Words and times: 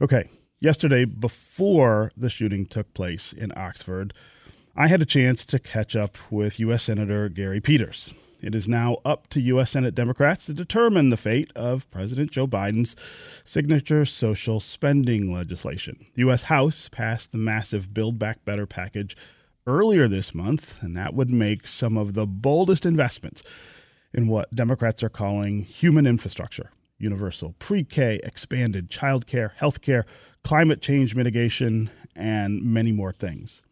Okay, 0.00 0.28
yesterday, 0.60 1.04
before 1.04 2.12
the 2.16 2.30
shooting 2.30 2.66
took 2.66 2.92
place 2.94 3.32
in 3.32 3.52
Oxford, 3.56 4.14
I 4.74 4.88
had 4.88 5.02
a 5.02 5.06
chance 5.06 5.44
to 5.46 5.58
catch 5.58 5.94
up 5.94 6.16
with 6.30 6.58
U.S. 6.60 6.84
Senator 6.84 7.28
Gary 7.28 7.60
Peters. 7.60 8.14
It 8.40 8.54
is 8.54 8.66
now 8.66 8.96
up 9.04 9.28
to 9.28 9.40
U.S. 9.40 9.72
Senate 9.72 9.94
Democrats 9.94 10.46
to 10.46 10.54
determine 10.54 11.10
the 11.10 11.16
fate 11.16 11.52
of 11.54 11.88
President 11.90 12.30
Joe 12.30 12.46
Biden's 12.46 12.96
signature 13.44 14.04
social 14.04 14.60
spending 14.60 15.32
legislation. 15.32 16.06
The 16.14 16.22
U.S. 16.22 16.44
House 16.44 16.88
passed 16.88 17.32
the 17.32 17.38
massive 17.38 17.92
Build 17.92 18.18
Back 18.18 18.44
Better 18.44 18.66
package 18.66 19.16
earlier 19.66 20.08
this 20.08 20.34
month, 20.34 20.82
and 20.82 20.96
that 20.96 21.14
would 21.14 21.30
make 21.30 21.66
some 21.66 21.96
of 21.96 22.14
the 22.14 22.26
boldest 22.26 22.86
investments 22.86 23.42
in 24.12 24.26
what 24.26 24.50
Democrats 24.52 25.02
are 25.02 25.08
calling 25.08 25.62
human 25.62 26.06
infrastructure 26.06 26.70
universal 26.98 27.54
pre 27.58 27.84
K, 27.84 28.20
expanded 28.22 28.90
child 28.90 29.26
care, 29.26 29.52
health 29.56 29.80
care, 29.80 30.06
climate 30.44 30.80
change 30.80 31.14
mitigation, 31.14 31.90
and 32.14 32.62
many 32.62 32.92
more 32.92 33.12
things. 33.12 33.62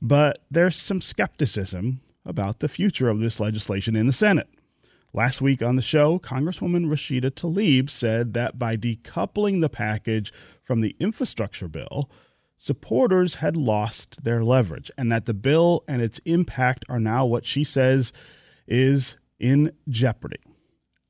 But 0.00 0.44
there's 0.50 0.76
some 0.76 1.00
skepticism 1.00 2.00
about 2.24 2.60
the 2.60 2.68
future 2.68 3.08
of 3.08 3.20
this 3.20 3.40
legislation 3.40 3.96
in 3.96 4.06
the 4.06 4.12
Senate. 4.12 4.48
Last 5.14 5.40
week 5.40 5.62
on 5.62 5.76
the 5.76 5.82
show, 5.82 6.18
Congresswoman 6.18 6.86
Rashida 6.86 7.30
Tlaib 7.30 7.88
said 7.88 8.34
that 8.34 8.58
by 8.58 8.76
decoupling 8.76 9.62
the 9.62 9.70
package 9.70 10.32
from 10.62 10.82
the 10.82 10.94
infrastructure 11.00 11.68
bill, 11.68 12.10
supporters 12.58 13.36
had 13.36 13.56
lost 13.56 14.22
their 14.22 14.44
leverage, 14.44 14.90
and 14.98 15.10
that 15.10 15.24
the 15.24 15.32
bill 15.32 15.82
and 15.88 16.02
its 16.02 16.20
impact 16.26 16.84
are 16.90 17.00
now 17.00 17.24
what 17.24 17.46
she 17.46 17.64
says 17.64 18.12
is 18.66 19.16
in 19.40 19.72
jeopardy. 19.88 20.40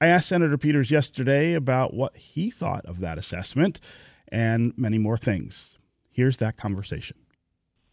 I 0.00 0.06
asked 0.06 0.28
Senator 0.28 0.56
Peters 0.56 0.92
yesterday 0.92 1.54
about 1.54 1.92
what 1.92 2.16
he 2.16 2.50
thought 2.50 2.86
of 2.86 3.00
that 3.00 3.18
assessment 3.18 3.80
and 4.28 4.72
many 4.76 4.96
more 4.96 5.18
things. 5.18 5.76
Here's 6.12 6.36
that 6.36 6.56
conversation. 6.56 7.16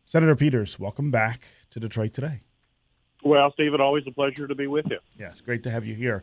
Senator 0.06 0.36
Peters, 0.36 0.78
welcome 0.78 1.10
back 1.10 1.48
to 1.72 1.80
Detroit 1.80 2.14
today. 2.14 2.42
Well, 3.24 3.52
Stephen, 3.54 3.82
always 3.82 4.04
a 4.06 4.12
pleasure 4.12 4.48
to 4.48 4.54
be 4.54 4.68
with 4.68 4.86
you. 4.92 5.00
Yes, 5.18 5.42
great 5.42 5.64
to 5.64 5.72
have 5.72 5.84
you 5.84 5.96
here. 5.96 6.22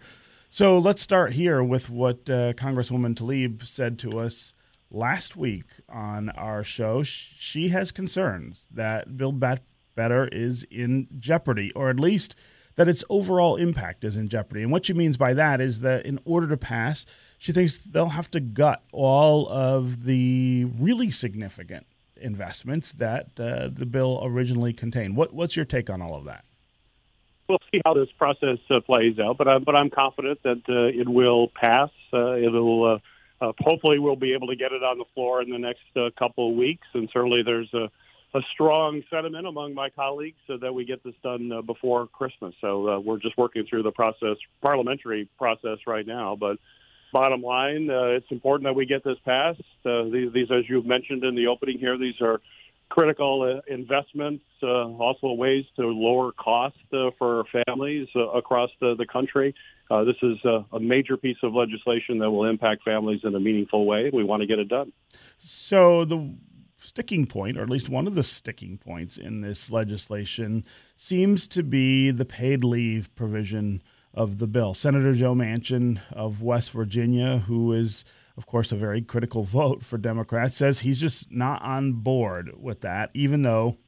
So 0.51 0.79
let's 0.79 1.03
start 1.03 1.33
here 1.33 1.65
with 1.65 1.91
what 1.91 2.31
uh, 2.31 2.53
Congresswoman 2.53 3.17
Tlaib 3.17 3.65
said 3.65 3.99
to 4.01 4.21
us 4.21 4.55
last 4.89 5.35
week 5.35 5.65
on 5.89 6.31
our 6.31 6.63
show. 6.63 7.03
She 7.03 7.71
has 7.71 7.91
concerns 7.91 8.69
that 8.71 9.17
Build 9.17 9.41
Back 9.41 9.63
Better 9.97 10.29
is 10.29 10.65
in 10.71 11.09
jeopardy, 11.19 11.73
or 11.75 11.91
at 11.91 11.99
least– 11.99 12.37
that 12.83 12.89
its 12.89 13.05
overall 13.09 13.55
impact 13.55 14.03
is 14.03 14.17
in 14.17 14.29
jeopardy. 14.29 14.61
And 14.61 14.73
what 14.73 14.87
she 14.87 14.93
means 14.93 15.17
by 15.17 15.35
that 15.35 15.61
is 15.61 15.83
that 15.83 16.05
in 16.05 16.19
order 16.25 16.49
to 16.49 16.57
pass, 16.57 17.07
she 17.39 17.53
thinks 17.53 17.79
they'll 17.79 18.09
have 18.09 18.29
to 18.33 18.41
gut 18.41 18.83
all 18.91 19.49
of 19.49 20.03
the 20.03 20.67
really 20.81 21.09
significant 21.09 21.87
investments 22.17 22.93
that 22.95 23.39
uh, 23.39 23.69
the 23.73 23.87
bill 23.87 24.19
originally 24.25 24.73
contained. 24.73 25.17
What, 25.17 25.33
what's 25.33 25.55
your 25.55 25.65
take 25.65 25.91
on 25.91 26.03
all 26.03 26.17
of 26.17 26.25
that? 26.25 26.45
We'll 27.49 27.61
see 27.73 27.81
how 27.85 27.95
this 27.95 28.09
process 28.19 28.59
uh, 28.69 28.81
plays 28.81 29.21
out, 29.21 29.39
but, 29.39 29.47
I, 29.47 29.59
but 29.59 29.77
I'm 29.77 29.91
confident 29.91 30.43
that 30.43 30.63
uh, 30.69 31.01
it 31.01 31.09
will 31.09 31.53
pass. 31.55 31.91
Uh, 32.13 32.35
it'll 32.35 32.99
uh, 33.41 33.45
uh, 33.45 33.53
hopefully 33.61 34.01
we'll 34.01 34.17
be 34.17 34.33
able 34.33 34.49
to 34.49 34.57
get 34.57 34.73
it 34.73 34.83
on 34.83 34.99
the 34.99 35.05
floor 35.15 35.41
in 35.41 35.51
the 35.51 35.59
next 35.59 35.83
couple 36.19 36.51
of 36.51 36.57
weeks, 36.57 36.89
and 36.95 37.09
certainly 37.13 37.45
there's 37.45 37.73
a 37.75 37.93
a 38.35 38.41
strong 38.53 39.03
sentiment 39.11 39.47
among 39.47 39.75
my 39.75 39.91
colleagues 39.91 40.39
so 40.47 40.57
that 40.57 40.73
we 40.73 40.85
get 40.85 41.05
this 41.05 41.15
done 41.23 41.53
uh, 41.53 41.63
before 41.63 42.07
Christmas. 42.07 42.55
So 42.61 42.89
uh, 42.89 42.99
we're 42.99 43.19
just 43.19 43.37
working 43.37 43.67
through 43.69 43.83
the 43.83 43.91
process, 43.91 44.37
parliamentary 44.63 45.29
process 45.39 45.79
right 45.87 46.07
now. 46.07 46.37
But 46.37 46.59
bottom 47.13 47.43
line, 47.43 47.91
uh, 47.91 48.05
it's 48.05 48.31
important 48.31 48.65
that 48.65 48.75
we 48.75 48.87
get 48.87 49.05
this 49.05 49.19
passed. 49.25 49.61
Uh, 49.85 50.05
these, 50.05 50.33
these, 50.33 50.51
as 50.51 50.65
you've 50.69 50.87
mentioned 50.87 51.25
in 51.25 51.35
the 51.35 51.49
opening 51.49 51.79
here, 51.79 51.99
these 51.99 52.21
are 52.23 52.41
critical 52.89 53.43
uh, 53.43 53.73
investments, 53.73 54.45
uh, 54.63 54.67
also 54.67 55.33
ways 55.33 55.65
to 55.77 55.87
lower 55.87 56.33
costs 56.33 56.79
for 57.19 57.45
families 57.67 58.09
across 58.35 58.71
the, 58.81 58.95
the 58.97 59.07
country. 59.07 59.55
this 59.91 60.17
is 60.23 60.39
a 60.45 60.81
major 60.81 61.17
piece 61.19 61.39
of 61.43 61.55
legislation 61.55 62.19
that 62.19 62.31
will 62.31 62.45
impact 62.45 62.83
families 62.83 63.21
in 63.25 63.35
a 63.35 63.41
meaningful 63.41 63.85
way. 63.87 64.11
We 64.13 64.25
want 64.25 64.41
to 64.41 64.47
get 64.47 64.59
it 64.59 64.69
done. 64.69 64.93
So 65.39 66.05
the 66.05 66.35
sticking 66.93 67.25
point, 67.27 67.57
or 67.57 67.63
at 67.63 67.71
least 67.71 67.89
one 67.89 68.07
of 68.07 68.15
the 68.15 68.23
sticking 68.23 68.77
points 68.77 69.17
in 69.17 69.41
this 69.41 69.71
legislation, 69.71 70.63
seems 70.95 71.49
to 71.49 71.63
be 71.63 72.11
the 72.11 72.27
paid 72.27 72.63
leave 72.63 73.15
provision 73.15 73.83
of 74.13 74.37
the 74.37 74.47
bill. 74.47 74.75
Senator 74.75 75.15
Joe 75.15 75.35
Manchin 75.35 76.03
of 76.13 76.43
West 76.43 76.71
Virginia, 76.71 77.39
who 77.39 77.73
is, 77.73 78.05
of 78.37 78.45
course, 78.45 78.73
a 78.73 78.77
very 78.77 79.01
critical 79.01 79.43
vote 79.43 79.83
for 79.83 79.97
Democrats, 79.97 80.55
says 80.55 80.81
he's 80.81 81.01
just 81.01 81.33
not 81.33 81.63
on 81.63 81.95
board 81.95 82.53
with 82.61 82.83
that, 82.83 83.11
even 83.15 83.41
though 83.41 83.79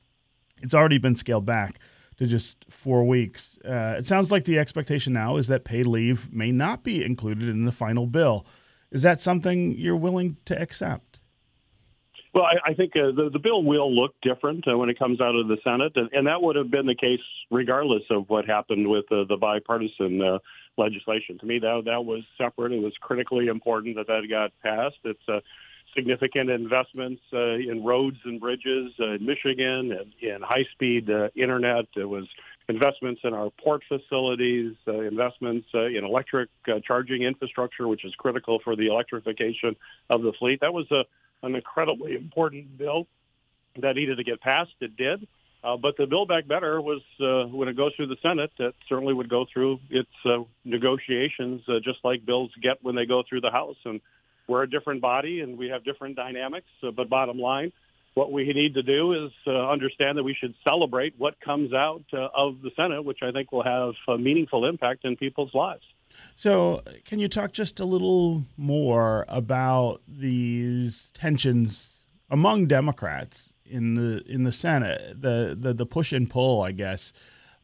it's 0.62 0.72
already 0.72 0.96
been 0.96 1.14
scaled 1.14 1.44
back 1.44 1.78
to 2.16 2.26
just 2.26 2.64
four 2.70 3.04
weeks. 3.04 3.58
Uh, 3.66 3.96
it 3.98 4.06
sounds 4.06 4.32
like 4.32 4.44
the 4.44 4.58
expectation 4.58 5.12
now 5.12 5.36
is 5.36 5.48
that 5.48 5.64
paid 5.64 5.86
leave 5.86 6.32
may 6.32 6.52
not 6.52 6.82
be 6.82 7.04
included 7.04 7.50
in 7.50 7.66
the 7.66 7.72
final 7.72 8.06
bill. 8.06 8.46
Is 8.90 9.02
that 9.02 9.20
something 9.20 9.72
you're 9.72 9.94
willing 9.94 10.38
to 10.46 10.58
accept? 10.58 11.13
Well, 12.34 12.44
I, 12.44 12.70
I 12.70 12.74
think 12.74 12.96
uh, 12.96 13.12
the, 13.14 13.30
the 13.32 13.38
bill 13.38 13.62
will 13.62 13.94
look 13.94 14.12
different 14.20 14.66
uh, 14.66 14.76
when 14.76 14.88
it 14.88 14.98
comes 14.98 15.20
out 15.20 15.36
of 15.36 15.46
the 15.46 15.56
Senate, 15.62 15.92
and, 15.94 16.10
and 16.12 16.26
that 16.26 16.42
would 16.42 16.56
have 16.56 16.68
been 16.68 16.86
the 16.86 16.94
case 16.96 17.20
regardless 17.48 18.02
of 18.10 18.28
what 18.28 18.44
happened 18.44 18.88
with 18.88 19.04
uh, 19.12 19.22
the 19.28 19.36
bipartisan 19.36 20.20
uh, 20.20 20.38
legislation. 20.76 21.38
To 21.38 21.46
me, 21.46 21.60
that 21.60 21.82
that 21.84 22.04
was 22.04 22.24
separate. 22.36 22.72
It 22.72 22.82
was 22.82 22.92
critically 23.00 23.46
important 23.46 23.94
that 23.96 24.08
that 24.08 24.26
got 24.28 24.50
passed. 24.64 24.98
It's 25.04 25.28
uh, 25.28 25.40
significant 25.94 26.50
investments 26.50 27.22
uh, 27.32 27.54
in 27.54 27.84
roads 27.84 28.18
and 28.24 28.40
bridges 28.40 28.92
uh, 28.98 29.12
in 29.12 29.24
Michigan 29.24 29.92
and 29.92 30.12
in 30.20 30.42
high-speed 30.42 31.08
uh, 31.08 31.28
internet. 31.36 31.84
It 31.96 32.08
was 32.08 32.26
investments 32.68 33.20
in 33.24 33.34
our 33.34 33.50
port 33.50 33.82
facilities, 33.88 34.74
uh, 34.88 35.00
investments 35.00 35.68
uh, 35.74 35.84
in 35.84 36.04
electric 36.04 36.48
uh, 36.68 36.80
charging 36.80 37.22
infrastructure, 37.22 37.86
which 37.86 38.04
is 38.04 38.14
critical 38.14 38.58
for 38.64 38.74
the 38.76 38.86
electrification 38.86 39.76
of 40.08 40.22
the 40.22 40.32
fleet. 40.32 40.60
That 40.60 40.72
was 40.72 40.90
a 40.90 41.04
an 41.42 41.54
incredibly 41.54 42.14
important 42.14 42.78
bill 42.78 43.06
that 43.78 43.96
needed 43.96 44.16
to 44.16 44.24
get 44.24 44.40
passed. 44.40 44.72
It 44.80 44.96
did. 44.96 45.28
Uh, 45.62 45.76
but 45.76 45.96
the 45.98 46.06
Build 46.06 46.28
Back 46.28 46.46
Better 46.46 46.80
was, 46.80 47.02
uh, 47.20 47.44
when 47.44 47.68
it 47.68 47.76
goes 47.76 47.92
through 47.94 48.06
the 48.06 48.16
Senate, 48.22 48.50
it 48.58 48.74
certainly 48.88 49.12
would 49.12 49.28
go 49.28 49.46
through 49.52 49.78
its 49.90 50.10
uh, 50.24 50.38
negotiations, 50.64 51.62
just 51.82 51.98
like 52.02 52.24
bills 52.24 52.50
get 52.62 52.82
when 52.82 52.94
they 52.94 53.04
go 53.04 53.22
through 53.28 53.42
the 53.42 53.50
House. 53.50 53.76
And 53.84 54.00
we're 54.46 54.62
a 54.62 54.70
different 54.70 55.02
body, 55.02 55.40
and 55.40 55.58
we 55.58 55.68
have 55.68 55.84
different 55.84 56.16
dynamics. 56.16 56.68
But 56.82 57.10
bottom 57.10 57.38
line, 57.38 57.72
what 58.14 58.32
we 58.32 58.52
need 58.52 58.74
to 58.74 58.82
do 58.82 59.12
is 59.12 59.32
uh, 59.46 59.68
understand 59.68 60.18
that 60.18 60.22
we 60.22 60.34
should 60.34 60.54
celebrate 60.62 61.14
what 61.18 61.40
comes 61.40 61.72
out 61.72 62.04
uh, 62.12 62.28
of 62.34 62.62
the 62.62 62.70
Senate, 62.76 63.04
which 63.04 63.22
I 63.22 63.32
think 63.32 63.52
will 63.52 63.64
have 63.64 63.94
a 64.08 64.16
meaningful 64.16 64.66
impact 64.66 65.04
in 65.04 65.16
people's 65.16 65.52
lives. 65.54 65.82
So, 66.36 66.82
can 67.04 67.18
you 67.18 67.28
talk 67.28 67.52
just 67.52 67.80
a 67.80 67.84
little 67.84 68.44
more 68.56 69.24
about 69.28 70.00
these 70.06 71.10
tensions 71.10 72.06
among 72.30 72.66
Democrats 72.66 73.52
in 73.66 73.94
the 73.94 74.22
in 74.26 74.44
the 74.44 74.52
Senate, 74.52 75.20
the 75.20 75.56
the, 75.58 75.74
the 75.74 75.86
push 75.86 76.12
and 76.12 76.30
pull, 76.30 76.62
I 76.62 76.70
guess, 76.70 77.12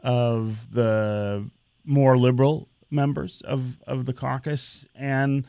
of 0.00 0.72
the 0.72 1.48
more 1.84 2.18
liberal 2.18 2.68
members 2.90 3.40
of, 3.42 3.78
of 3.86 4.06
the 4.06 4.12
caucus 4.12 4.84
and 4.94 5.46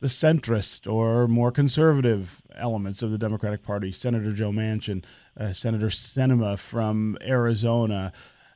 the 0.00 0.08
centrist 0.08 0.90
or 0.90 1.28
more 1.28 1.52
conservative 1.52 2.42
elements 2.56 3.02
of 3.02 3.10
the 3.10 3.18
Democratic 3.18 3.62
Party, 3.62 3.92
Senator 3.92 4.32
Joe 4.32 4.50
Manchin, 4.50 5.04
uh, 5.38 5.52
Senator 5.52 5.88
Sinema 5.88 6.58
from 6.58 7.18
Arizona. 7.22 8.12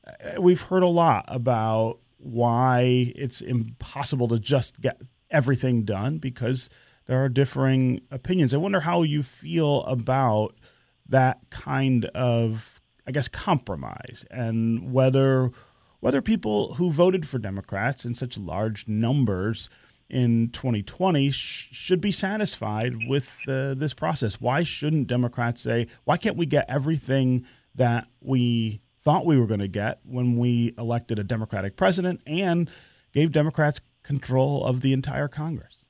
Uh, 0.06 0.40
we've 0.40 0.62
heard 0.62 0.82
a 0.82 0.88
lot 0.88 1.24
about 1.28 1.98
why 2.16 3.12
it's 3.14 3.42
impossible 3.42 4.28
to 4.28 4.38
just 4.38 4.80
get 4.80 5.02
everything 5.30 5.84
done 5.84 6.16
because 6.16 6.70
there 7.06 7.22
are 7.22 7.28
differing 7.28 8.00
opinions. 8.10 8.54
I 8.54 8.56
wonder 8.56 8.80
how 8.80 9.02
you 9.02 9.22
feel 9.22 9.82
about 9.82 10.54
that 11.06 11.38
kind 11.50 12.06
of, 12.06 12.80
I 13.06 13.12
guess, 13.12 13.28
compromise 13.28 14.24
and 14.30 14.92
whether 14.92 15.50
whether 16.00 16.20
people 16.20 16.74
who 16.74 16.90
voted 16.90 17.26
for 17.26 17.38
Democrats 17.38 18.04
in 18.04 18.14
such 18.14 18.36
large 18.36 18.86
numbers 18.86 19.70
in 20.08 20.50
2020 20.50 21.30
sh- 21.30 21.68
should 21.72 22.00
be 22.00 22.12
satisfied 22.12 22.94
with 23.08 23.38
uh, 23.48 23.74
this 23.74 23.94
process. 23.94 24.40
Why 24.40 24.62
shouldn't 24.62 25.06
Democrats 25.06 25.62
say, 25.62 25.86
why 26.04 26.16
can't 26.16 26.36
we 26.36 26.46
get 26.46 26.66
everything 26.68 27.46
that 27.74 28.06
we 28.20 28.80
thought 29.00 29.26
we 29.26 29.38
were 29.38 29.46
going 29.46 29.60
to 29.60 29.68
get 29.68 30.00
when 30.04 30.38
we 30.38 30.74
elected 30.78 31.18
a 31.18 31.24
Democratic 31.24 31.76
president 31.76 32.20
and 32.26 32.70
gave 33.12 33.32
Democrats 33.32 33.80
control 34.02 34.64
of 34.64 34.80
the 34.80 34.92
entire 34.92 35.28
Congress? 35.28 35.84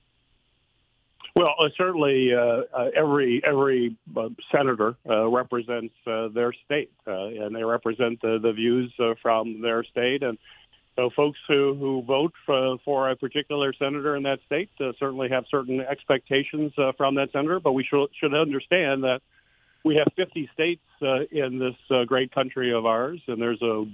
Well, 1.37 1.55
uh, 1.59 1.69
certainly, 1.77 2.33
uh, 2.33 2.63
uh, 2.73 2.91
every 2.95 3.43
every 3.45 3.97
uh, 4.17 4.29
senator 4.53 4.95
uh, 5.09 5.29
represents 5.29 5.95
uh, 6.07 6.29
their 6.29 6.53
state, 6.65 6.93
and 7.07 7.55
they 7.55 7.65
represent 7.65 8.21
the, 8.21 8.39
the 8.41 8.53
views 8.53 8.95
from 9.21 9.61
their 9.61 9.83
state. 9.83 10.23
And 10.23 10.39
so 10.97 11.11
folks 11.11 11.39
who, 11.49 11.75
who 11.75 12.03
vote 12.03 12.33
for, 12.47 12.79
for 12.85 13.11
a 13.11 13.17
particular 13.17 13.73
senator 13.73 14.15
in 14.17 14.23
that 14.25 14.41
state 14.47 14.71
uh, 14.81 14.93
certainly 14.99 15.29
have 15.29 15.45
certain 15.51 15.81
expectations 15.81 16.73
uh, 16.79 16.93
from 16.93 17.17
that 17.17 17.33
senator, 17.33 17.59
but 17.61 17.73
we 17.73 17.85
should, 17.85 18.09
should 18.19 18.35
understand 18.35 19.05
that 19.05 19.21
we 19.85 19.97
have 19.97 20.09
50 20.17 20.49
states 20.53 20.83
uh, 21.03 21.21
in 21.31 21.59
this 21.59 21.77
uh, 21.91 22.05
great 22.05 22.33
country 22.33 22.73
of 22.73 22.87
ours, 22.87 23.21
and 23.27 23.41
there's 23.41 23.61
a 23.61 23.85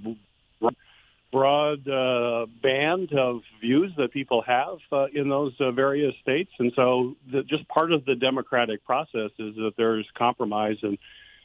broad 1.33 1.87
uh, 1.89 2.47
band 2.63 3.13
of 3.13 3.43
views 3.61 3.93
that 3.97 4.13
people 4.13 4.43
have 4.43 4.79
uh, 4.93 5.07
in 5.15 5.29
those 5.29 5.53
uh, 5.61 5.71
various 5.71 6.15
states. 6.21 6.51
And 6.59 6.73
so 6.75 7.17
the, 7.31 7.43
just 7.43 7.69
part 7.69 7.93
of 7.93 8.05
the 8.05 8.17
democratic 8.17 8.85
process 8.85 9.31
is 9.39 9.55
that 9.57 9.75
there's 9.77 10.07
compromise 10.15 10.79
and, 10.83 10.99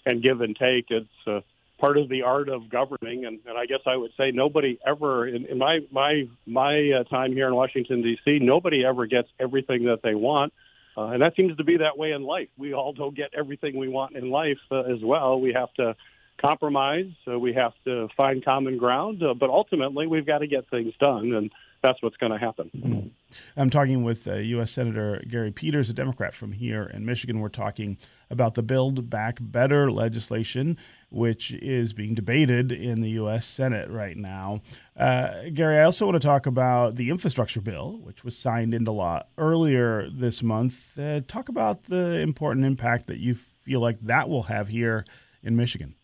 and 0.06 0.24
give 0.24 0.42
and 0.42 0.56
take. 0.56 0.86
It's 0.90 1.08
uh, 1.28 1.42
part 1.78 1.98
of 1.98 2.10
the 2.10 2.24
art 2.24 2.50
of 2.50 2.70
governing. 2.70 3.26
And, 3.26 3.40
and 3.46 3.58
I 3.58 3.66
guess 3.66 3.82
I 3.86 3.96
would 3.96 4.12
say 4.18 4.32
nobody 4.32 4.80
ever, 4.86 5.28
in, 5.28 5.46
in 5.46 5.58
my, 5.58 5.82
my, 5.92 6.28
my 6.46 6.92
uh, 6.92 7.04
time 7.04 7.34
here 7.34 7.48
in 7.48 7.56
Washington, 7.56 8.02
D.C., 8.02 8.40
nobody 8.40 8.86
ever 8.86 9.06
gets 9.06 9.30
everything 9.40 9.86
that 9.86 10.02
they 10.02 10.16
want. 10.16 10.54
Uh, 10.98 11.08
and 11.08 11.22
that 11.22 11.36
seems 11.36 11.56
to 11.58 11.64
be 11.64 11.78
that 11.78 11.98
way 11.98 12.14
in 12.14 12.24
life. 12.24 12.48
We 12.58 12.74
all 12.74 12.94
don't 12.94 13.16
get 13.16 13.34
everything 13.34 13.78
we 13.78 13.90
want 13.90 14.16
in 14.16 14.30
life 14.30 14.60
uh, 14.72 14.82
as 14.82 15.02
well. 15.04 15.42
We 15.42 15.54
have 15.54 15.74
to 15.74 15.96
compromise. 16.38 17.12
Uh, 17.28 17.38
we 17.38 17.54
have 17.54 17.74
to 17.86 18.08
find 18.16 18.44
common 18.44 18.78
ground, 18.78 19.22
uh, 19.24 19.34
but 19.34 19.50
ultimately 19.50 20.08
we've 20.08 20.26
got 20.26 20.40
to 20.40 20.48
get 20.48 20.70
things 20.70 20.94
done, 21.00 21.34
and 21.34 21.52
that's 21.82 22.02
what's 22.02 22.18
going 22.18 22.32
to 22.32 22.38
happen. 22.38 23.14
I'm 23.58 23.70
talking 23.70 24.04
with 24.04 24.28
uh, 24.28 24.36
U.S. 24.36 24.72
Senator 24.72 25.22
Gary 25.28 25.52
Peters, 25.52 25.90
a 25.90 25.94
Democrat 25.94 26.34
from 26.34 26.54
here 26.54 26.84
in 26.84 27.06
Michigan. 27.06 27.40
We're 27.40 27.50
talking 27.50 27.98
about 28.30 28.56
the 28.56 28.64
Build 28.64 29.10
Back 29.10 29.38
Better 29.40 29.92
legislation, 29.92 30.78
which 31.10 31.52
is 31.52 31.94
being 31.94 32.16
debated 32.16 32.72
in 32.72 33.02
the 33.02 33.12
U.S. 33.12 33.46
Senate 33.46 33.90
right 33.90 34.18
now. 34.18 34.62
Uh, 34.98 35.50
Gary, 35.54 35.80
I 35.80 35.84
also 35.84 36.06
want 36.06 36.22
to 36.22 36.28
talk 36.28 36.46
about 36.46 36.96
the 36.96 37.10
infrastructure 37.10 37.62
bill, 37.62 38.00
which 38.04 38.24
was 38.24 38.38
signed 38.38 38.74
into 38.74 38.92
law 38.92 39.24
earlier 39.38 40.10
this 40.10 40.42
month. 40.42 40.98
Uh, 40.98 41.22
talk 41.28 41.50
about 41.50 41.84
the 41.84 42.20
important 42.20 42.66
impact 42.66 43.08
that 43.08 43.20
you 43.20 43.36
feel 43.36 43.80
like 43.80 44.00
that 44.02 44.30
will 44.30 44.44
have 44.44 44.68
here 44.68 45.06
in 45.44 45.56
Michigan. 45.56 45.96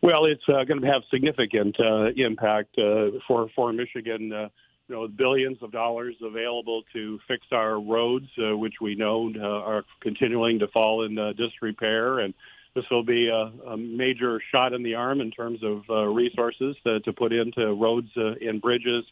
Well, 0.00 0.24
it's 0.24 0.42
uh, 0.48 0.64
going 0.64 0.80
to 0.80 0.86
have 0.86 1.02
significant 1.10 1.78
uh, 1.78 2.10
impact 2.16 2.78
uh, 2.78 3.10
for 3.26 3.48
for 3.54 3.72
Michigan. 3.72 4.50
Uh, 4.90 4.94
you 4.94 5.00
know, 5.00 5.08
billions 5.08 5.58
of 5.62 5.72
dollars 5.72 6.14
available 6.22 6.82
to 6.92 7.18
fix 7.28 7.46
our 7.52 7.80
roads, 7.80 8.28
uh, 8.38 8.56
which 8.56 8.74
we 8.80 8.94
know 8.94 9.32
uh, 9.36 9.40
are 9.40 9.84
continuing 10.00 10.58
to 10.58 10.68
fall 10.68 11.04
in 11.04 11.14
disrepair, 11.36 12.20
and 12.20 12.34
this 12.74 12.84
will 12.90 13.04
be 13.04 13.28
a, 13.28 13.52
a, 13.66 13.76
major 13.76 14.40
shot 14.50 14.72
in 14.72 14.82
the 14.82 14.94
arm 14.94 15.20
in 15.20 15.30
terms 15.30 15.60
of 15.62 16.14
resources 16.14 16.74
to, 16.84 17.00
to, 17.00 17.12
put 17.12 17.32
into 17.32 17.74
roads 17.74 18.08
and 18.16 18.62
bridges. 18.62 19.04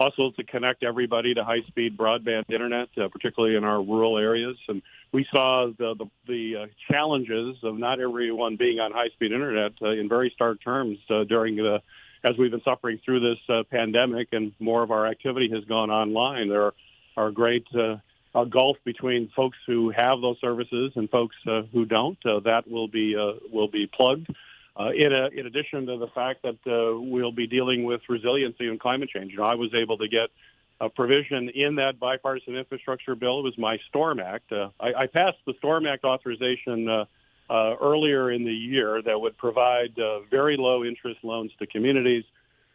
Also, 0.00 0.30
to 0.30 0.44
connect 0.44 0.84
everybody 0.84 1.34
to 1.34 1.42
high-speed 1.42 1.98
broadband 1.98 2.48
internet, 2.48 2.88
particularly 3.10 3.56
in 3.56 3.64
our 3.64 3.82
rural 3.82 4.16
areas, 4.16 4.56
and 4.68 4.80
we 5.12 5.26
saw 5.30 5.66
the 5.78 5.94
the, 5.96 6.06
the 6.26 6.56
uh, 6.56 6.66
challenges 6.90 7.56
of 7.62 7.76
not 7.78 8.00
everyone 8.00 8.56
being 8.56 8.78
on 8.78 8.92
high 8.92 9.08
speed 9.08 9.32
internet 9.32 9.72
uh, 9.82 9.88
in 9.88 10.08
very 10.08 10.30
stark 10.34 10.62
terms 10.62 10.98
uh, 11.10 11.24
during 11.24 11.56
the 11.56 11.82
as 12.24 12.36
we've 12.36 12.50
been 12.50 12.62
suffering 12.62 13.00
through 13.04 13.20
this 13.20 13.38
uh, 13.48 13.62
pandemic 13.70 14.28
and 14.32 14.52
more 14.58 14.82
of 14.82 14.90
our 14.90 15.06
activity 15.06 15.50
has 15.50 15.64
gone 15.64 15.90
online. 15.90 16.48
There 16.48 16.64
are, 16.64 16.74
are 17.16 17.30
great 17.30 17.66
uh, 17.74 17.96
a 18.34 18.46
gulf 18.46 18.76
between 18.84 19.28
folks 19.34 19.58
who 19.66 19.90
have 19.90 20.20
those 20.20 20.38
services 20.40 20.92
and 20.96 21.08
folks 21.10 21.36
uh, 21.46 21.62
who 21.72 21.84
don't. 21.84 22.18
Uh, 22.24 22.40
that 22.40 22.70
will 22.70 22.88
be 22.88 23.16
uh, 23.16 23.32
will 23.52 23.68
be 23.68 23.86
plugged. 23.86 24.28
Uh, 24.78 24.90
in, 24.90 25.12
a, 25.12 25.26
in 25.28 25.46
addition 25.46 25.86
to 25.86 25.96
the 25.96 26.06
fact 26.08 26.42
that 26.42 26.56
uh, 26.66 26.96
we'll 27.00 27.32
be 27.32 27.48
dealing 27.48 27.82
with 27.82 28.00
resiliency 28.08 28.68
and 28.68 28.78
climate 28.78 29.08
change, 29.08 29.32
you 29.32 29.38
know, 29.38 29.42
I 29.42 29.56
was 29.56 29.74
able 29.74 29.98
to 29.98 30.06
get 30.06 30.30
a 30.80 30.88
provision 30.88 31.48
in 31.48 31.74
that 31.76 31.98
bipartisan 31.98 32.54
infrastructure 32.54 33.16
bill. 33.16 33.40
It 33.40 33.42
was 33.42 33.58
my 33.58 33.78
Storm 33.88 34.20
Act. 34.20 34.52
Uh, 34.52 34.68
I, 34.78 34.94
I, 34.94 35.06
passed 35.08 35.38
the 35.46 35.54
Storm 35.58 35.86
Act 35.86 36.04
authorization 36.04 36.88
uh, 36.88 37.04
uh, 37.50 37.74
earlier 37.80 38.30
in 38.30 38.44
the 38.44 38.52
year 38.52 39.02
that 39.02 39.20
would 39.20 39.36
provide 39.36 39.98
uh, 39.98 40.20
very 40.30 40.56
low 40.56 40.84
interest 40.84 41.20
loans 41.22 41.50
to 41.58 41.66
communities 41.66 42.24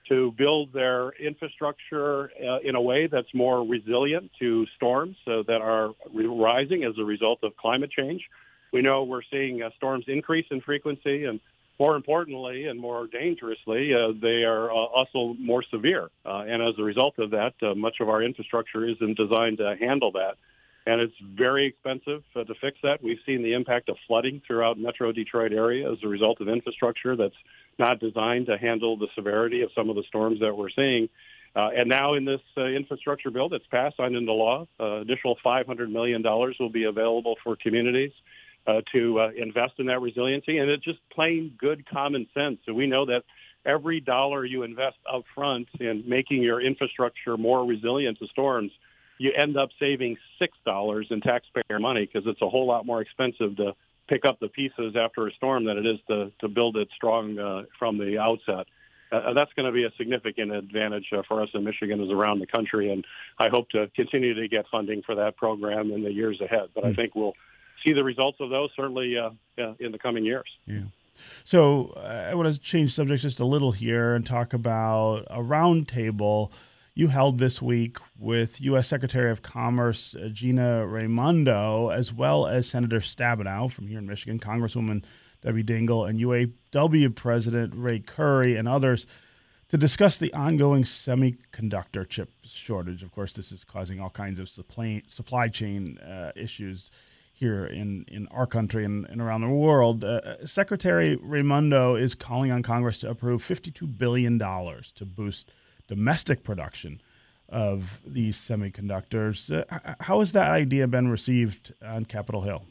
to 0.10 0.32
build 0.34 0.74
their 0.74 1.12
infrastructure 1.12 2.32
uh, 2.44 2.60
in 2.60 2.76
a 2.76 2.82
way 2.82 3.08
that's 3.08 3.34
more 3.34 3.66
resilient 3.66 4.30
to 4.38 4.66
storms 4.76 5.16
uh, 5.28 5.44
that 5.48 5.62
are 5.62 5.92
rising 6.14 6.84
as 6.84 6.98
a 6.98 7.04
result 7.04 7.40
of 7.44 7.56
climate 7.56 7.90
change. 7.90 8.28
We 8.74 8.82
know 8.82 9.04
we're 9.04 9.22
seeing 9.32 9.62
storms 9.78 10.06
increase 10.08 10.48
in 10.52 10.60
frequency 10.62 11.26
and 11.26 11.40
more 11.80 11.96
importantly 11.96 12.68
and 12.68 12.80
more 12.80 13.08
dangerously, 13.08 13.94
uh, 13.94 14.14
they 14.22 14.44
are 14.44 14.72
uh, 14.72 14.74
also 14.74 15.36
more 15.40 15.64
severe. 15.64 16.10
Uh, 16.26 16.44
and 16.48 16.62
as 16.62 16.76
a 16.78 16.84
result 16.84 17.18
of 17.20 17.32
that, 17.32 17.54
uh, 17.62 17.74
much 17.74 18.00
of 18.00 18.10
our 18.10 18.22
infrastructure 18.22 18.86
isn't 18.86 19.18
designed 19.18 19.58
to 19.58 19.76
handle 19.80 20.12
that. 20.12 20.36
And 20.86 21.00
it's 21.00 21.14
very 21.22 21.66
expensive 21.66 22.24
uh, 22.36 22.44
to 22.44 22.54
fix 22.56 22.78
that. 22.84 23.02
We've 23.02 23.20
seen 23.26 23.42
the 23.42 23.54
impact 23.54 23.90
of 23.90 23.96
flooding 24.08 24.42
throughout 24.46 24.78
Metro 24.78 25.12
Detroit 25.12 25.54
area 25.54 25.90
as 25.92 25.98
a 26.04 26.08
result 26.08 26.42
of 26.42 26.50
infrastructure 26.50 27.16
that's 27.16 27.36
not 27.80 28.00
designed 28.00 28.48
to 28.48 28.58
handle 28.58 28.98
the 28.98 29.08
severity 29.16 29.62
of 29.62 29.70
some 29.74 29.90
of 29.90 29.96
the 29.96 30.04
storms 30.04 30.40
that 30.42 30.56
we're 30.56 30.70
seeing. 30.70 31.10
Uh, 31.56 31.70
and 31.76 31.88
now 31.88 32.16
in 32.16 32.26
this 32.26 32.42
infrastructure 32.58 33.30
bill 33.30 33.48
that's 33.48 33.66
passed, 33.68 33.98
signed 33.98 34.16
into 34.16 34.34
law, 34.34 34.68
additional 34.80 35.38
$500 35.46 35.92
million 35.92 36.24
will 36.24 36.70
be 36.70 36.86
available 36.86 37.36
for 37.44 37.56
communities 37.56 38.12
uh, 38.66 38.82
to 38.92 39.20
uh, 39.20 39.30
invest 39.36 39.74
in 39.78 39.88
that 39.88 40.02
resiliency, 40.02 40.58
and 40.58 40.70
it's 40.70 40.84
just 40.84 41.00
plain 41.10 41.54
good 41.58 41.86
common 41.90 42.28
sense. 42.34 42.60
So 42.66 42.74
we 42.74 42.88
know 42.88 43.06
that 43.06 43.24
every 43.66 44.00
dollar 44.00 44.46
you 44.46 44.64
invest 44.64 44.98
up 45.12 45.24
front 45.36 45.68
in 45.80 46.04
making 46.08 46.42
your 46.42 46.62
infrastructure 46.62 47.38
more 47.38 47.66
resilient 47.66 48.20
to 48.20 48.28
storms, 48.28 48.72
you 49.18 49.32
end 49.34 49.58
up 49.58 49.70
saving 49.80 50.18
six 50.40 50.58
dollars 50.66 51.08
in 51.10 51.22
taxpayer 51.22 51.80
money 51.80 52.06
because 52.06 52.28
it's 52.28 52.42
a 52.42 52.50
whole 52.50 52.66
lot 52.66 52.86
more 52.86 53.02
expensive 53.02 53.56
to 53.58 53.76
pick 54.08 54.26
up 54.26 54.40
the 54.40 54.50
pieces 54.50 54.96
after 54.96 55.28
a 55.28 55.34
storm 55.34 55.66
than 55.66 55.78
it 55.78 55.86
is 55.86 56.00
to 56.08 56.32
to 56.40 56.48
build 56.48 56.78
it 56.78 56.90
strong 56.96 57.38
uh, 57.40 57.64
from 57.78 57.98
the 57.98 58.18
outset. 58.18 58.68
Uh, 59.12 59.32
that's 59.34 59.54
going 59.54 59.68
to 59.68 59.72
be 59.72 59.84
a 59.84 59.92
significant 59.96 60.52
advantage 60.52 61.06
uh, 61.16 61.22
for 61.28 61.44
us 61.44 61.50
in 61.54 61.64
Michigan 61.64 62.02
as 62.02 62.10
around 62.10 62.40
the 62.40 62.48
country, 62.48 62.92
and 62.92 63.06
I 63.38 63.48
hope 63.48 63.70
to 63.70 63.88
continue 63.96 64.34
to 64.34 64.48
get 64.48 64.66
funding 64.72 65.04
for 65.04 65.14
that 65.16 65.38
program 65.38 65.92
in 65.92 66.04
the 66.04 66.12
years 66.12 66.42
ahead. 66.42 66.70
But. 66.74 66.84
I 66.84 66.90
hmm. 66.90 66.96
think 66.96 67.16
we'll 67.16 67.36
see 67.84 67.94
the 67.94 68.04
results 68.04 68.40
of 68.40 68.50
those 68.50 68.72
certainly 68.76 69.16
uh, 69.18 69.30
in 69.80 69.92
the 69.92 70.00
coming 70.00 70.26
years. 70.26 70.48
Yeah. 70.66 70.84
So 71.44 71.94
uh, 71.96 72.30
I 72.32 72.34
want 72.36 72.54
to 72.54 72.60
change 72.60 72.94
subjects 72.94 73.22
just 73.22 73.40
a 73.40 73.46
little 73.46 73.72
here 73.72 74.16
and 74.16 74.26
talk 74.26 74.54
about 74.54 75.26
a 75.30 75.40
roundtable 75.40 76.52
you 76.96 77.08
held 77.08 77.40
this 77.40 77.62
week 77.62 77.98
with 78.18 78.62
U.S. 78.62 78.88
Secretary 78.88 79.32
of 79.32 79.42
Commerce 79.42 80.16
uh, 80.16 80.30
Gina 80.32 80.86
Raimondo, 80.86 81.90
as 81.90 82.14
well 82.14 82.46
as 82.46 82.68
Senator 82.68 83.00
Stabenow 83.00 83.72
from 83.72 83.88
here 83.88 83.98
in 83.98 84.06
Michigan, 84.06 84.40
Congresswoman 84.40 85.04
Debbie 85.42 85.64
Dingell, 85.64 86.08
and 86.08 86.20
UAW 86.20 87.16
President 87.16 87.74
Ray 87.76 88.00
Curry, 88.00 88.56
and 88.56 88.68
others 88.68 89.08
to 89.70 89.78
discuss 89.78 90.20
the 90.20 90.32
ongoing 90.34 90.84
semiconductor 90.84 92.08
chip 92.08 92.30
shortage. 92.44 93.02
Of 93.02 93.12
course, 93.12 93.34
this 93.34 93.52
is 93.52 93.64
causing 93.64 94.00
all 94.00 94.12
kinds 94.12 94.40
of 94.40 94.48
supply, 94.48 95.02
supply 95.08 95.48
chain 95.48 95.98
uh, 95.98 96.32
issues 96.36 96.92
here 97.34 97.66
in, 97.66 98.06
in 98.08 98.28
our 98.28 98.46
country 98.46 98.86
and, 98.86 99.08
and 99.10 99.20
around 99.20 99.42
the 99.42 99.50
world. 99.50 100.04
Uh, 100.04 100.46
Secretary 100.46 101.16
Raimondo 101.16 101.96
is 101.96 102.14
calling 102.14 102.52
on 102.52 102.62
Congress 102.62 103.00
to 103.00 103.10
approve 103.10 103.42
$52 103.42 103.98
billion 103.98 104.38
to 104.38 105.06
boost 105.06 105.52
domestic 105.88 106.44
production 106.44 107.02
of 107.50 108.02
these 108.06 108.38
semiconductors. 108.38 109.52
Uh, 109.52 109.96
how 110.00 110.20
has 110.20 110.32
that 110.32 110.50
idea 110.50 110.88
been 110.88 111.08
received 111.08 111.74
on 111.86 112.06
Capitol 112.06 112.42
Hill? 112.42 112.64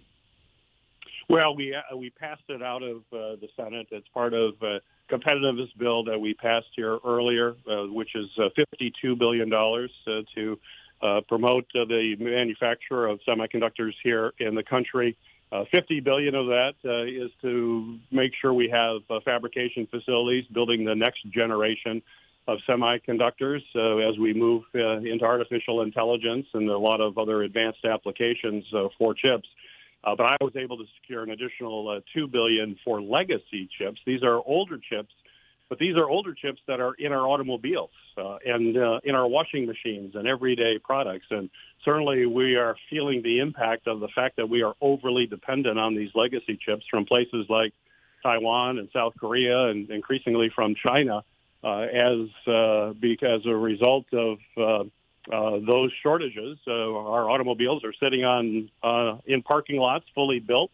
Well, 1.28 1.54
we 1.54 1.74
uh, 1.74 1.96
we 1.96 2.10
passed 2.10 2.42
it 2.48 2.62
out 2.62 2.82
of 2.82 2.96
uh, 3.12 3.36
the 3.36 3.48
Senate. 3.56 3.86
It's 3.90 4.08
part 4.08 4.34
of 4.34 4.60
a 4.62 4.80
competitiveness 5.08 5.68
bill 5.78 6.04
that 6.04 6.18
we 6.18 6.34
passed 6.34 6.68
here 6.74 6.98
earlier, 7.04 7.54
uh, 7.70 7.84
which 7.84 8.14
is 8.14 8.28
uh, 8.38 8.48
$52 8.80 9.18
billion 9.18 9.50
to 9.50 10.58
uh, 11.02 11.20
promote 11.28 11.66
uh, 11.74 11.84
the 11.84 12.16
manufacture 12.18 13.06
of 13.06 13.20
semiconductors 13.26 13.94
here 14.02 14.32
in 14.38 14.54
the 14.54 14.62
country. 14.62 15.16
Uh, 15.50 15.64
50 15.70 16.00
billion 16.00 16.34
of 16.34 16.46
that 16.46 16.74
uh, 16.84 17.02
is 17.02 17.30
to 17.42 17.98
make 18.10 18.32
sure 18.40 18.54
we 18.54 18.68
have 18.68 19.02
uh, 19.10 19.20
fabrication 19.24 19.86
facilities 19.86 20.46
building 20.46 20.84
the 20.84 20.94
next 20.94 21.28
generation 21.30 22.02
of 22.48 22.58
semiconductors 22.68 23.62
uh, 23.74 24.08
as 24.08 24.18
we 24.18 24.34
move 24.34 24.64
uh, 24.74 24.98
into 24.98 25.24
artificial 25.24 25.82
intelligence 25.82 26.46
and 26.54 26.68
a 26.68 26.78
lot 26.78 27.00
of 27.00 27.18
other 27.18 27.42
advanced 27.42 27.84
applications 27.84 28.64
uh, 28.74 28.88
for 28.98 29.14
chips. 29.14 29.48
But 30.04 30.20
I 30.20 30.36
was 30.40 30.56
able 30.56 30.78
to 30.78 30.84
secure 31.00 31.22
an 31.22 31.30
additional 31.30 32.00
two 32.12 32.26
billion 32.26 32.76
for 32.84 33.00
legacy 33.00 33.68
chips. 33.78 34.00
These 34.04 34.24
are 34.24 34.36
older 34.44 34.78
chips 34.78 35.12
but 35.72 35.78
these 35.78 35.96
are 35.96 36.06
older 36.06 36.34
chips 36.34 36.60
that 36.68 36.80
are 36.80 36.92
in 36.92 37.12
our 37.12 37.26
automobiles 37.26 37.88
uh, 38.18 38.36
and 38.44 38.76
uh, 38.76 39.00
in 39.04 39.14
our 39.14 39.26
washing 39.26 39.64
machines 39.64 40.14
and 40.14 40.28
everyday 40.28 40.78
products. 40.78 41.24
And 41.30 41.48
certainly 41.82 42.26
we 42.26 42.56
are 42.56 42.76
feeling 42.90 43.22
the 43.22 43.38
impact 43.38 43.86
of 43.86 43.98
the 44.00 44.08
fact 44.08 44.36
that 44.36 44.50
we 44.50 44.62
are 44.62 44.74
overly 44.82 45.26
dependent 45.26 45.78
on 45.78 45.94
these 45.94 46.10
legacy 46.14 46.58
chips 46.62 46.84
from 46.90 47.06
places 47.06 47.46
like 47.48 47.72
Taiwan 48.22 48.80
and 48.80 48.90
South 48.92 49.14
Korea 49.18 49.68
and 49.68 49.88
increasingly 49.88 50.50
from 50.54 50.74
China. 50.74 51.24
Uh, 51.64 51.80
as 51.80 52.46
uh, 52.46 52.92
because 53.00 53.46
a 53.46 53.54
result 53.54 54.06
of 54.12 54.38
uh, 54.56 54.84
uh, 55.30 55.58
those 55.64 55.92
shortages, 56.02 56.58
uh, 56.66 56.72
our 56.72 57.30
automobiles 57.30 57.84
are 57.84 57.92
sitting 57.92 58.24
on 58.24 58.70
uh, 58.82 59.18
in 59.26 59.42
parking 59.42 59.76
lots, 59.76 60.04
fully 60.14 60.40
built, 60.40 60.70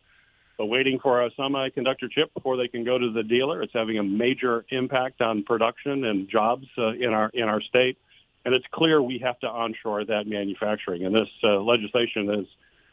but 0.56 0.66
waiting 0.66 0.98
for 0.98 1.22
a 1.22 1.30
semiconductor 1.32 2.10
chip 2.10 2.32
before 2.32 2.56
they 2.56 2.68
can 2.68 2.84
go 2.84 2.96
to 2.96 3.12
the 3.12 3.22
dealer. 3.22 3.62
It's 3.62 3.74
having 3.74 3.98
a 3.98 4.02
major 4.02 4.64
impact 4.70 5.20
on 5.20 5.42
production 5.42 6.04
and 6.04 6.28
jobs 6.28 6.66
uh, 6.78 6.92
in 6.92 7.12
our 7.12 7.28
in 7.34 7.44
our 7.44 7.60
state, 7.60 7.98
and 8.44 8.54
it's 8.54 8.66
clear 8.70 9.02
we 9.02 9.18
have 9.18 9.38
to 9.40 9.48
onshore 9.48 10.06
that 10.06 10.26
manufacturing. 10.26 11.04
And 11.04 11.14
this 11.14 11.28
uh, 11.44 11.60
legislation 11.60 12.32
is 12.32 12.46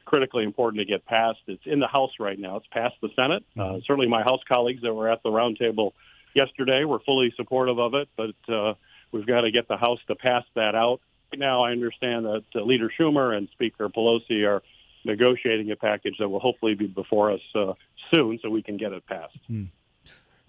critically 0.04 0.44
important 0.44 0.80
to 0.82 0.86
get 0.86 1.06
passed. 1.06 1.40
It's 1.48 1.66
in 1.66 1.80
the 1.80 1.88
House 1.88 2.12
right 2.20 2.38
now. 2.38 2.58
It's 2.58 2.68
passed 2.68 2.96
the 3.02 3.10
Senate. 3.16 3.46
Uh, 3.58 3.80
certainly, 3.86 4.08
my 4.08 4.24
House 4.24 4.42
colleagues 4.48 4.82
that 4.82 4.94
were 4.94 5.10
at 5.10 5.24
the 5.24 5.30
roundtable 5.30 5.94
yesterday 6.36 6.80
we 6.80 6.86
were 6.86 7.00
fully 7.00 7.34
supportive 7.36 7.80
of 7.80 7.96
it, 7.96 8.10
but 8.16 8.36
uh, 8.54 8.76
we've 9.12 9.26
got 9.26 9.42
to 9.42 9.52
get 9.52 9.68
the 9.68 9.78
House 9.78 10.00
to 10.08 10.16
pass 10.16 10.44
that 10.56 10.76
out 10.76 11.02
right 11.36 11.40
now, 11.40 11.64
I 11.64 11.72
understand 11.72 12.26
that 12.26 12.44
uh, 12.56 12.62
Leader 12.62 12.92
Schumer 12.98 13.36
and 13.36 13.50
Speaker 13.50 13.90
Pelosi 13.90 14.48
are 14.48 14.64
negotiating 15.04 15.72
a 15.72 15.76
package 15.76 16.16
that 16.20 16.30
will 16.30 16.40
hopefully 16.40 16.76
be 16.76 16.88
before 16.88 17.32
us 17.32 17.42
uh, 17.54 17.74
soon, 18.12 18.40
so 18.42 18.50
we 18.50 18.62
can 18.62 18.78
get 18.78 18.92
it 18.92 19.06
passed. 19.06 19.38
Hmm. 19.48 19.66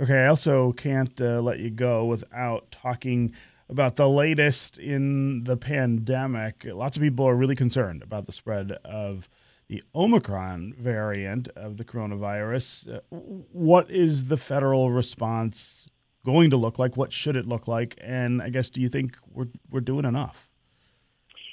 Okay, 0.00 0.24
I 0.24 0.26
also 0.26 0.72
can't 0.72 1.18
uh, 1.20 1.40
let 1.40 1.58
you 1.58 1.70
go 1.70 2.04
without 2.04 2.70
talking 2.70 3.34
about 3.68 3.96
the 3.96 4.08
latest 4.08 4.78
in 4.78 5.44
the 5.44 5.56
pandemic. 5.56 6.64
Lots 6.64 6.96
of 6.96 7.02
people 7.02 7.26
are 7.26 7.34
really 7.34 7.56
concerned 7.56 8.02
about 8.02 8.26
the 8.26 8.32
spread 8.32 8.72
of 8.84 9.28
the 9.68 9.82
Omicron 9.94 10.74
variant 10.78 11.48
of 11.56 11.76
the 11.76 11.84
coronavirus. 11.84 12.96
Uh, 12.96 13.00
what 13.10 13.90
is 13.90 14.28
the 14.28 14.36
federal 14.36 14.90
response 14.90 15.88
going 16.24 16.50
to 16.50 16.56
look 16.56 16.78
like? 16.78 16.96
What 16.96 17.12
should 17.12 17.36
it 17.36 17.46
look 17.46 17.66
like? 17.66 17.96
And 18.00 18.42
I 18.42 18.50
guess, 18.50 18.70
do 18.70 18.80
you 18.80 18.88
think 18.88 19.16
we're 19.32 19.48
we're 19.70 19.80
doing 19.80 20.04
enough? 20.04 20.48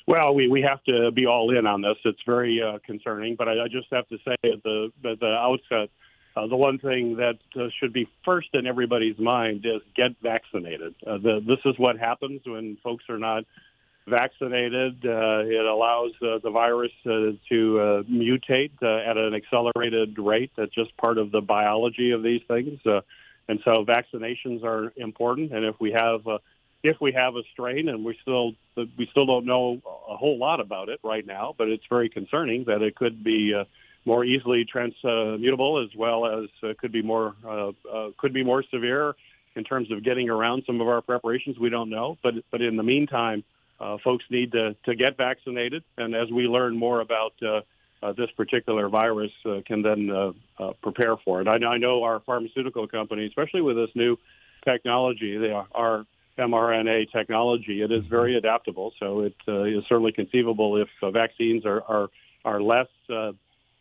Well, 0.06 0.36
we, 0.36 0.48
we 0.50 0.62
have 0.62 0.84
to 0.84 1.12
be 1.12 1.26
all 1.26 1.58
in 1.58 1.66
on 1.66 1.82
this. 1.82 1.96
It's 2.04 2.20
very 2.26 2.62
uh, 2.62 2.80
concerning, 2.86 3.36
but 3.38 3.48
I, 3.48 3.64
I 3.64 3.68
just 3.70 3.88
have 3.92 4.08
to 4.10 4.18
say 4.18 4.36
at 4.44 4.62
the, 4.64 4.92
at 5.10 5.20
the 5.20 5.28
outset, 5.28 5.90
uh, 6.36 6.48
the 6.48 6.58
one 6.58 6.78
thing 6.78 7.16
that 7.18 7.38
uh, 7.56 7.70
should 7.80 7.94
be 7.94 8.10
first 8.26 8.50
in 8.54 8.68
everybody's 8.68 9.18
mind 9.18 9.66
is 9.66 9.82
get 9.96 10.12
vaccinated. 10.22 10.94
Uh, 11.08 11.20
the, 11.20 11.40
this 11.48 11.60
is 11.64 11.76
what 11.78 11.98
happens 11.98 12.42
when 12.46 12.78
folks 12.84 13.06
are 13.08 13.20
not 13.20 13.46
vaccinated. 14.08 15.06
Uh, 15.06 15.44
it 15.46 15.66
allows 15.66 16.12
uh, 16.22 16.40
the 16.44 16.50
virus 16.52 16.92
uh, 17.06 17.32
to 17.50 17.80
uh, 17.80 18.04
mutate 18.04 18.72
uh, 18.82 19.10
at 19.10 19.18
an 19.18 19.34
accelerated 19.34 20.18
rate. 20.18 20.52
That's 20.56 20.74
just 20.74 20.96
part 20.98 21.18
of 21.18 21.32
the 21.32 21.42
biology 21.42 22.12
of 22.12 22.24
these 22.24 22.42
things. 22.48 22.80
Uh, 22.86 23.02
and 23.48 23.60
so 23.66 23.86
vaccinations 23.86 24.64
are 24.64 24.94
important. 24.96 25.54
And 25.54 25.66
if 25.66 25.76
we 25.80 25.92
have 25.92 26.22
if 26.82 27.00
we 27.00 27.14
have 27.14 27.36
a 27.36 27.44
strain, 27.54 27.88
and 27.88 28.04
we 28.04 28.18
still 28.22 28.54
we 28.76 29.08
still 29.12 29.26
don't 29.26 29.46
know 29.46 29.82
a 30.10 30.18
whole 30.18 30.38
lot 30.38 30.60
about 30.60 30.90
it 30.90 31.00
right 31.04 31.26
now, 31.26 31.56
but 31.58 31.70
it's 31.70 31.86
very 31.90 32.10
concerning 32.10 32.66
that 32.66 32.82
it 32.82 32.96
could 32.96 33.24
be 33.24 33.54
more 34.06 34.26
easily 34.26 34.66
transmutable 34.66 35.84
as 35.84 35.96
well 35.96 36.26
as 36.26 36.50
could 36.78 36.92
be 36.92 37.02
more 37.02 37.36
could 38.18 38.34
be 38.34 38.44
more 38.44 38.64
severe 38.64 39.16
in 39.56 39.64
terms 39.64 39.92
of 39.92 40.04
getting 40.04 40.30
around 40.30 40.64
some 40.66 40.82
of 40.82 40.88
our 40.88 41.02
preparations. 41.02 41.60
We 41.60 41.70
don't 41.70 41.90
know, 41.90 42.18
but 42.24 42.36
but 42.50 42.62
in 42.62 42.78
the 42.78 42.84
meantime, 42.84 43.44
uh, 43.80 43.98
folks 44.04 44.26
need 44.30 44.52
to 44.54 44.76
to 44.86 44.96
get 44.96 45.18
vaccinated, 45.18 45.84
and 45.98 46.16
as 46.16 46.30
we 46.32 46.48
learn 46.48 46.78
more 46.78 47.02
about 47.02 47.34
uh, 47.42 47.62
uh, 48.04 48.14
this 48.14 48.30
particular 48.32 48.90
virus, 48.90 49.32
uh, 49.46 49.62
can 49.66 49.82
then 49.82 50.10
uh, 50.10 50.32
uh, 50.60 50.74
prepare 50.82 51.16
for 51.18 51.42
it. 51.42 51.48
I, 51.48 51.56
I 51.66 51.78
know 51.78 52.04
our 52.04 52.20
pharmaceutical 52.20 52.88
company, 52.88 53.26
especially 53.26 53.62
with 53.62 53.78
this 53.78 53.90
new 53.96 54.18
technology, 54.66 55.38
they 55.38 55.52
are, 55.52 55.68
are 55.74 56.06
mRNA 56.38 57.12
technology. 57.12 57.82
It 57.82 57.92
is 57.92 58.06
very 58.06 58.38
adaptable, 58.38 58.94
so 59.00 59.22
it 59.22 59.36
uh, 59.48 59.64
is 59.64 59.84
certainly 59.88 60.12
conceivable 60.12 60.78
if 60.78 60.90
uh, 61.02 61.12
vaccines 61.12 61.66
are 61.66 61.82
are, 61.84 62.10
are 62.44 62.62
less 62.62 62.88
uh, 63.10 63.32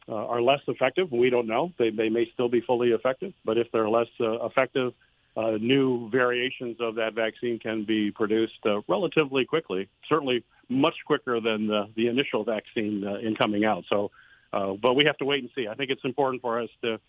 uh 0.08 0.14
are 0.14 0.42
less 0.42 0.60
effective. 0.68 1.10
We 1.10 1.30
don't 1.30 1.46
know; 1.46 1.72
they 1.78 1.90
they 1.90 2.08
may 2.08 2.30
still 2.32 2.48
be 2.48 2.60
fully 2.60 2.90
effective, 2.90 3.32
but 3.44 3.58
if 3.58 3.72
they're 3.72 3.88
less 3.88 4.08
uh, 4.20 4.46
effective, 4.46 4.92
uh, 5.36 5.52
new 5.60 6.10
variations 6.10 6.76
of 6.80 6.96
that 6.96 7.14
vaccine 7.14 7.58
can 7.58 7.84
be 7.84 8.10
produced 8.10 8.58
relatively 8.88 9.44
quickly. 9.44 9.88
Certainly, 10.08 10.44
much 10.68 10.94
quicker 11.06 11.40
than 11.40 11.66
the, 11.66 11.88
the 11.96 12.08
initial 12.08 12.44
vaccine 12.44 13.04
in 13.22 13.34
coming 13.34 13.64
out. 13.64 13.84
So, 13.88 14.10
but 14.52 14.94
we 14.94 15.04
have 15.04 15.16
to 15.18 15.24
wait 15.24 15.42
and 15.42 15.50
see. 15.54 15.68
I 15.68 15.74
think 15.74 15.90
it's 15.90 16.04
important 16.04 16.42
for 16.42 16.60
us 16.60 16.70
to 16.82 17.00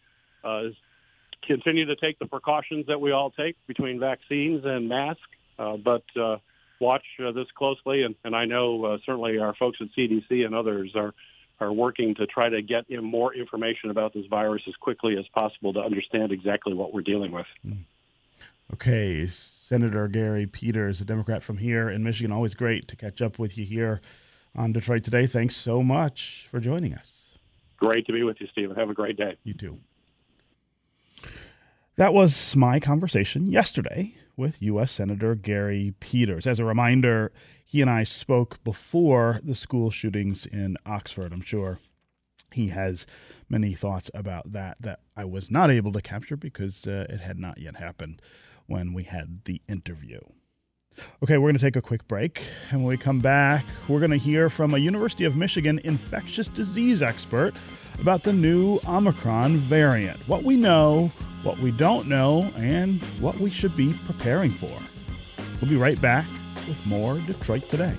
continue 1.45 1.85
to 1.85 1.95
take 1.95 2.19
the 2.19 2.25
precautions 2.25 2.87
that 2.87 2.99
we 2.99 3.11
all 3.11 3.31
take 3.31 3.55
between 3.67 3.99
vaccines 3.99 4.65
and 4.65 4.89
masks, 4.89 5.21
uh, 5.59 5.77
but 5.77 6.03
uh, 6.19 6.37
watch 6.79 7.03
uh, 7.23 7.31
this 7.31 7.47
closely. 7.55 8.03
And, 8.03 8.15
and 8.23 8.35
I 8.35 8.45
know 8.45 8.85
uh, 8.85 8.97
certainly 9.05 9.37
our 9.39 9.53
folks 9.53 9.79
at 9.81 9.87
CDC 9.97 10.45
and 10.45 10.55
others 10.55 10.91
are 10.95 11.13
are 11.59 11.71
working 11.71 12.15
to 12.15 12.25
try 12.25 12.49
to 12.49 12.61
get 12.63 12.83
in 12.89 13.03
more 13.03 13.33
information 13.33 13.91
about 13.91 14.11
this 14.11 14.25
virus 14.25 14.63
as 14.67 14.75
quickly 14.75 15.17
as 15.17 15.25
possible 15.29 15.71
to 15.71 15.79
understand 15.79 16.31
exactly 16.31 16.73
what 16.73 16.91
we're 16.93 17.01
dealing 17.01 17.31
with. 17.31 17.45
Hmm. 17.61 17.73
Okay, 18.73 19.27
Senator 19.27 20.07
Gary 20.07 20.47
Peters, 20.47 20.99
a 20.99 21.05
Democrat 21.05 21.43
from 21.43 21.59
here 21.59 21.87
in 21.91 22.03
Michigan. 22.03 22.31
Always 22.31 22.55
great 22.55 22.87
to 22.87 22.95
catch 22.95 23.21
up 23.21 23.37
with 23.37 23.55
you 23.55 23.65
here 23.65 24.01
on 24.55 24.73
Detroit 24.73 25.03
Today. 25.03 25.27
Thanks 25.27 25.55
so 25.55 25.83
much 25.83 26.47
for 26.49 26.59
joining 26.59 26.95
us. 26.95 27.37
Great 27.77 28.07
to 28.07 28.13
be 28.13 28.23
with 28.23 28.41
you, 28.41 28.47
Stephen. 28.51 28.75
Have 28.75 28.89
a 28.89 28.95
great 28.95 29.15
day. 29.15 29.37
You 29.43 29.53
too. 29.53 29.79
That 31.97 32.15
was 32.15 32.55
my 32.55 32.79
conversation 32.79 33.45
yesterday 33.45 34.15
with 34.35 34.59
U.S. 34.63 34.91
Senator 34.91 35.35
Gary 35.35 35.93
Peters. 35.99 36.47
As 36.47 36.57
a 36.57 36.65
reminder, 36.65 37.31
he 37.63 37.79
and 37.79 37.91
I 37.91 38.03
spoke 38.03 38.63
before 38.63 39.39
the 39.43 39.53
school 39.53 39.91
shootings 39.91 40.47
in 40.47 40.77
Oxford. 40.83 41.31
I'm 41.31 41.43
sure 41.43 41.77
he 42.51 42.69
has 42.69 43.05
many 43.47 43.73
thoughts 43.73 44.09
about 44.15 44.51
that 44.51 44.77
that 44.81 45.01
I 45.15 45.25
was 45.25 45.51
not 45.51 45.69
able 45.69 45.91
to 45.91 46.01
capture 46.01 46.35
because 46.35 46.87
uh, 46.87 47.05
it 47.07 47.19
had 47.19 47.37
not 47.37 47.59
yet 47.59 47.75
happened 47.75 48.19
when 48.67 48.93
we 48.93 49.03
had 49.03 49.45
the 49.45 49.61
interview. 49.67 50.19
Okay, 51.23 51.37
we're 51.37 51.47
going 51.47 51.57
to 51.57 51.61
take 51.61 51.75
a 51.75 51.81
quick 51.81 52.07
break. 52.07 52.41
And 52.69 52.81
when 52.81 52.89
we 52.89 52.97
come 52.97 53.19
back, 53.19 53.65
we're 53.87 53.99
going 53.99 54.11
to 54.11 54.17
hear 54.17 54.49
from 54.49 54.73
a 54.73 54.77
University 54.77 55.25
of 55.25 55.35
Michigan 55.35 55.79
infectious 55.83 56.47
disease 56.47 57.01
expert 57.01 57.55
about 57.99 58.23
the 58.23 58.33
new 58.33 58.79
Omicron 58.87 59.57
variant, 59.57 60.19
what 60.27 60.43
we 60.43 60.55
know, 60.55 61.11
what 61.43 61.57
we 61.59 61.71
don't 61.71 62.07
know, 62.07 62.51
and 62.57 63.01
what 63.19 63.39
we 63.39 63.49
should 63.49 63.75
be 63.75 63.93
preparing 64.05 64.51
for. 64.51 64.71
We'll 65.61 65.69
be 65.69 65.77
right 65.77 65.99
back 65.99 66.25
with 66.67 66.85
more 66.85 67.17
Detroit 67.19 67.67
Today. 67.69 67.95